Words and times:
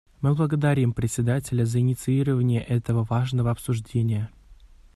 Мы 0.19 0.33
благодарим 0.33 0.93
Председателя 0.93 1.63
за 1.63 1.77
инициирование 1.79 2.63
этого 2.63 3.03
важного 3.03 3.51
обсуждения. 3.51 4.31